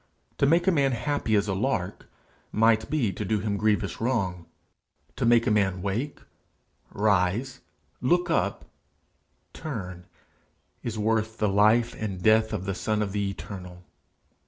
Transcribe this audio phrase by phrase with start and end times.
[0.39, 2.07] To make a man happy as a lark,
[2.51, 4.47] might be to do him grievous wrong:
[5.15, 6.17] to make a man wake,
[6.91, 7.59] rise,
[8.01, 8.65] look up,
[9.53, 10.07] turn,
[10.81, 13.83] is worth the life and death of the Son of the Eternal.